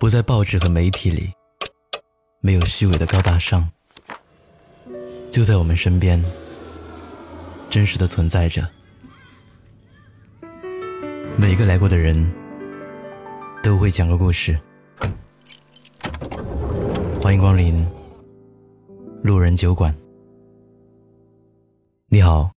[0.00, 1.32] 不在报纸和媒体里，
[2.40, 3.68] 没有虚伪的高大上，
[5.28, 6.24] 就在我们身边，
[7.68, 8.68] 真实的存在着。
[11.36, 12.32] 每个来过的人
[13.60, 14.56] 都会讲个故事。
[17.20, 17.84] 欢迎光临
[19.24, 19.92] 路人酒馆。
[22.06, 22.52] 你好，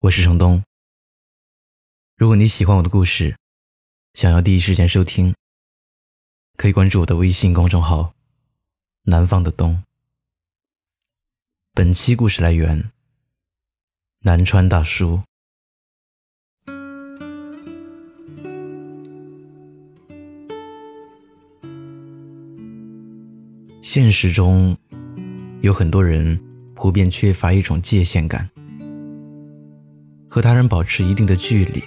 [0.00, 0.62] 我是程东。
[2.18, 3.34] 如果你喜欢我的故事，
[4.12, 5.34] 想要第一时间收听。
[6.60, 8.12] 可以关注我的微信公众号
[9.04, 9.82] “南方的冬”。
[11.72, 12.90] 本期故事来源：
[14.18, 15.22] 南川大叔。
[23.80, 24.76] 现实中，
[25.62, 26.38] 有很多人
[26.74, 28.46] 普遍缺乏一种界限感，
[30.28, 31.82] 和他人保持一定的距离，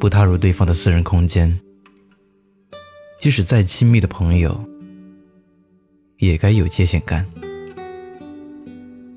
[0.00, 1.60] 不踏入对方的私人空间。
[3.24, 4.54] 即使再亲密的朋友，
[6.18, 7.24] 也该有界限感。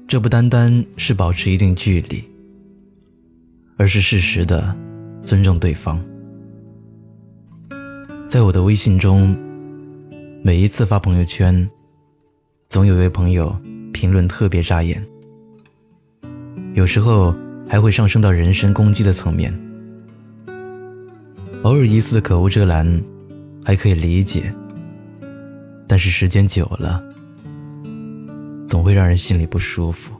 [0.07, 2.23] 这不单单是保持一定距离，
[3.75, 4.73] 而是适时的
[5.23, 6.01] 尊重对方。
[8.29, 9.37] 在我的微信中，
[10.41, 11.69] 每一次发朋友圈，
[12.69, 13.53] 总有一位朋友
[13.91, 15.05] 评论特别扎眼，
[16.75, 17.35] 有时候
[17.67, 19.53] 还会上升到人身攻击的层面，
[21.63, 23.03] 偶尔一次的口无遮拦。
[23.67, 24.55] 还可以理解，
[25.89, 27.03] 但是时间久了，
[28.65, 30.13] 总会让人心里不舒服。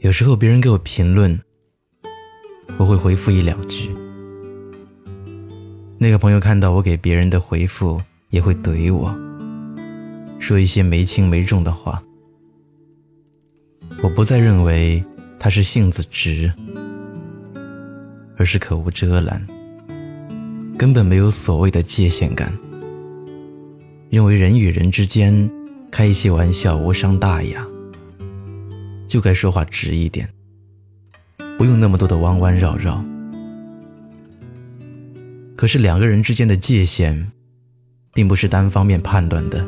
[0.00, 1.40] 有时候别人给我评论，
[2.76, 3.94] 我会回复一两句。
[5.96, 7.98] 那个朋友看到我给别人的回复，
[8.28, 9.10] 也会怼我，
[10.38, 12.02] 说一些没轻没重的话。
[14.02, 15.02] 我不再认为
[15.38, 16.52] 他是性子直，
[18.36, 19.42] 而是口无遮拦。
[20.76, 22.52] 根本没有所谓的界限感，
[24.10, 25.48] 认为人与人之间
[25.90, 27.64] 开一些玩笑无伤大雅，
[29.06, 30.28] 就该说话直一点，
[31.56, 33.02] 不用那么多的弯弯绕绕。
[35.56, 37.30] 可是两个人之间的界限，
[38.12, 39.64] 并不是单方面判断的，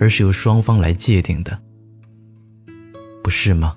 [0.00, 1.56] 而是由双方来界定的，
[3.22, 3.76] 不是吗？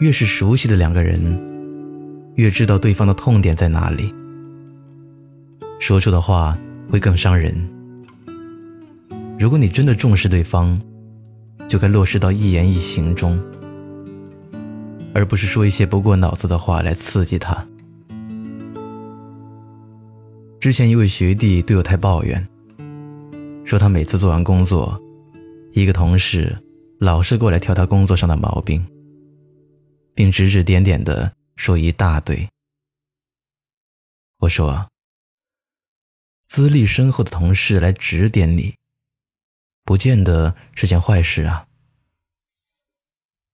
[0.00, 1.55] 越是熟悉的两个人。
[2.36, 4.14] 越知道对方的痛点在哪里，
[5.80, 7.56] 说出的话会更伤人。
[9.38, 10.78] 如果你真的重视对方，
[11.66, 13.42] 就该落实到一言一行中，
[15.14, 17.66] 而不是说一些不过脑子的话来刺激他。
[20.60, 22.46] 之前一位学弟对我太抱怨，
[23.64, 25.00] 说他每次做完工作，
[25.72, 26.54] 一个同事
[26.98, 28.84] 老是过来挑他工作上的毛病，
[30.14, 31.32] 并指指点点的。
[31.56, 32.48] 说一大堆。
[34.38, 34.90] 我说
[36.46, 38.76] ：“资历深厚的同事来指点你，
[39.82, 41.66] 不见得是件坏事啊。”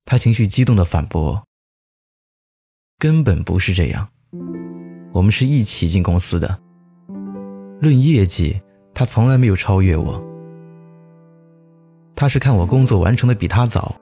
[0.05, 1.47] 他情绪激动的反驳
[2.99, 4.11] ：“根本不是这样，
[5.15, 6.61] 我们是一起进公司的，
[7.81, 8.61] 论业绩，
[8.93, 10.23] 他从来没有超越我。
[12.17, 13.95] 他是看我工作完成的比他早，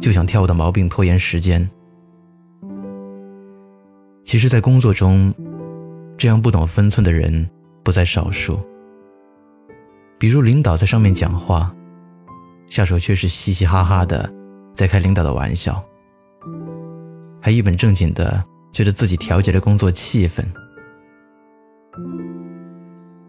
[0.00, 1.68] 就想挑我的毛病拖延时间。”
[4.24, 5.34] 其实，在工作中，
[6.16, 7.48] 这样不懂分寸的人
[7.82, 8.58] 不在少数。
[10.18, 11.74] 比如，领导在上面讲话，
[12.70, 14.32] 下属却是嘻嘻哈哈的
[14.74, 15.84] 在开领导的玩笑，
[17.40, 20.42] 还一本正经的觉得自己调节了工作气氛。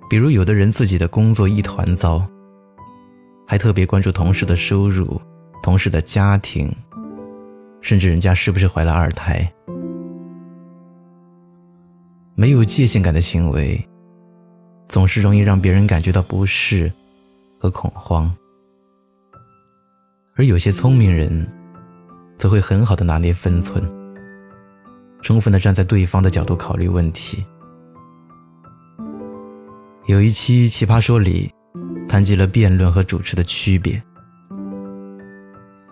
[0.10, 2.26] 比如，有的人自己的工作一团糟，
[3.48, 5.20] 还特别关注同事的收入、
[5.64, 6.72] 同事的家庭，
[7.82, 9.52] 甚至人家是不是怀了二胎。
[12.36, 13.80] 没有界限感的行为，
[14.90, 16.92] 总是容易让别人感觉到不适
[17.60, 18.34] 和恐慌。
[20.36, 21.48] 而有些聪明人，
[22.38, 23.84] 则会很好的拿捏分寸，
[25.22, 27.46] 充分的站在对方的角度考虑问题。
[30.08, 31.52] 有一期《奇葩说》里，
[32.08, 34.02] 谈及了辩论和主持的区别。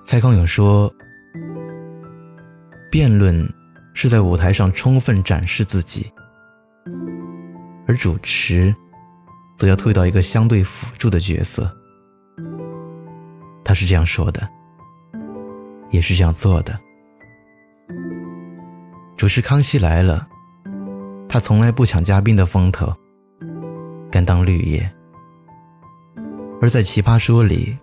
[0.03, 0.91] 蔡康永说
[2.89, 3.47] ：“辩论
[3.93, 6.11] 是在舞台上充分展示自己。”
[7.87, 8.73] 而主持，
[9.55, 11.69] 则要退到一个相对辅助的角色。
[13.63, 14.47] 他是这样说的，
[15.89, 16.79] 也是这样做的。
[19.17, 20.27] 主持《康熙来了》，
[21.29, 22.91] 他从来不抢嘉宾的风头，
[24.11, 24.81] 甘当绿叶；
[26.59, 27.77] 而在《奇葩说》里，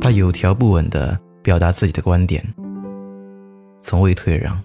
[0.00, 2.42] 他有条不紊地表达自己的观点，
[3.80, 4.60] 从未退让。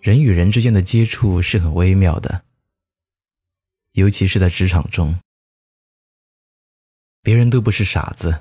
[0.00, 2.42] 人与人之间的接触是很微妙的，
[3.92, 5.14] 尤其是在职场中。
[7.22, 8.40] 别人都不是傻子，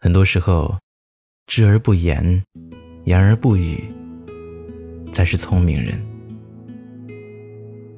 [0.00, 0.76] 很多时候，
[1.46, 2.42] 知而不言，
[3.04, 3.84] 言而不语，
[5.12, 6.04] 才是聪明人。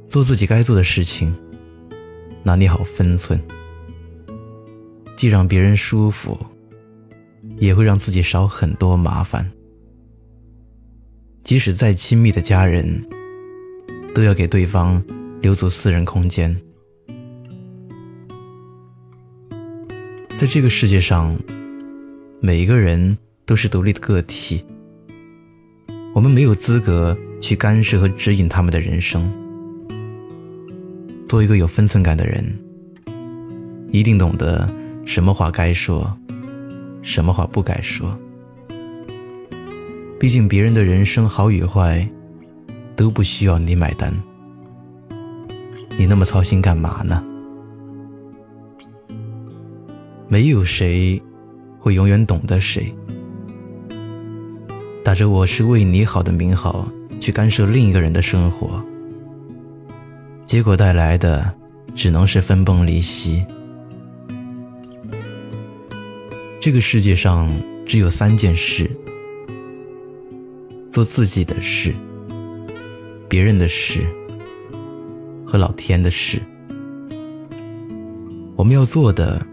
[0.06, 1.34] 做自己该做的事情，
[2.42, 3.42] 拿捏好分寸，
[5.16, 6.38] 既让别人舒服，
[7.56, 9.50] 也会让自己少很多麻烦。
[11.46, 13.00] 即使再亲密的家人，
[14.12, 15.00] 都要给对方
[15.40, 16.60] 留足私人空间。
[20.36, 21.38] 在这个世界上，
[22.40, 24.64] 每一个人都是独立的个体，
[26.12, 29.32] 我们没有资格去干涉和指引他们的人生。
[31.24, 32.44] 做一个有分寸感的人，
[33.92, 34.68] 一定懂得
[35.04, 36.12] 什么话该说，
[37.02, 38.18] 什么话不该说。
[40.18, 42.08] 毕竟别人的人生好与坏，
[42.96, 44.12] 都不需要你买单。
[45.98, 47.22] 你那么操心干嘛呢？
[50.26, 51.22] 没有谁
[51.78, 52.92] 会永远懂得谁。
[55.04, 56.88] 打着我是为你好的名号
[57.20, 58.82] 去干涉另一个人的生活，
[60.44, 61.54] 结果带来的
[61.94, 63.44] 只能是分崩离析。
[66.60, 67.48] 这个世界上
[67.86, 68.90] 只有三件事。
[70.96, 71.94] 做自己的事，
[73.28, 74.06] 别人的事
[75.46, 76.40] 和老天的事。
[78.56, 79.46] 我们要做的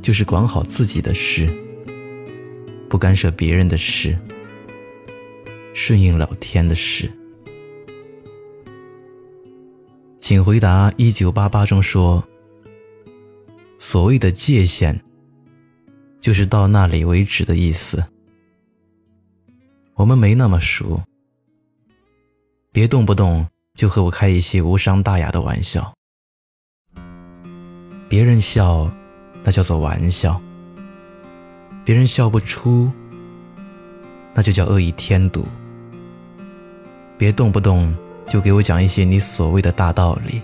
[0.00, 1.48] 就是管好自己的事，
[2.88, 4.16] 不干涉别人的事，
[5.74, 7.10] 顺应老天的事。
[10.20, 12.22] 请回答一九八八中说
[13.80, 15.00] ：“所谓的界限，
[16.20, 18.00] 就是到那里为止的意思。”
[19.96, 21.00] 我们没那么熟，
[22.72, 25.94] 别动不动就和我开一些无伤大雅的玩笑。
[28.08, 28.90] 别人笑，
[29.44, 30.40] 那叫做玩笑；
[31.84, 32.90] 别人笑不出，
[34.34, 35.46] 那就叫恶意添堵。
[37.16, 37.94] 别动不动
[38.26, 40.42] 就给我讲一些你所谓的大道理。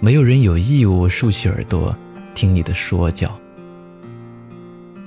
[0.00, 1.94] 没有人有义务竖起耳朵
[2.34, 3.30] 听你的说教。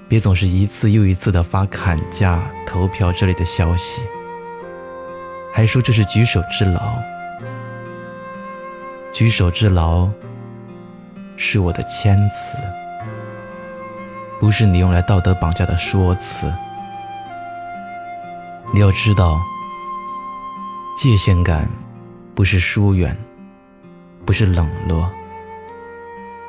[0.07, 4.03] 别总是一次又一次的发砍价、投票之类的消息，
[5.51, 6.79] 还说这是举手之劳。
[9.11, 10.09] 举手之劳
[11.35, 12.57] 是我的谦词，
[14.39, 16.51] 不是你用来道德绑架的说辞。
[18.73, 19.39] 你要知道，
[20.97, 21.69] 界限感
[22.33, 23.15] 不是疏远，
[24.25, 25.09] 不是冷落，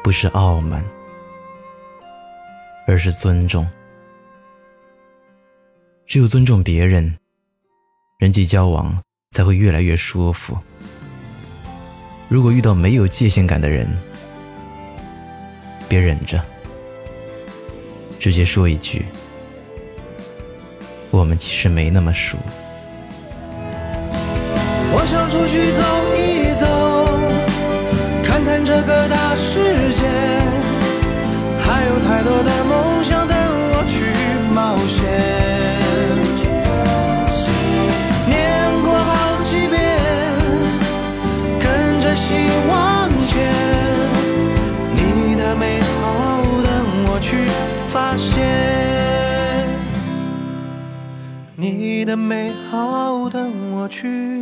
[0.03, 0.83] 不是傲慢。
[2.87, 3.67] 而是尊重，
[6.07, 7.17] 只有尊重别人，
[8.19, 10.59] 人际交往才会越来越舒服。
[12.29, 13.89] 如果遇到没有界限感的人，
[15.89, 16.45] 别忍着，
[18.21, 19.05] 直接说一句
[21.11, 22.37] ：“我们其实没那么熟。”
[24.97, 25.83] 我想出去走
[26.15, 26.24] 一
[52.17, 54.34] 美好的我去。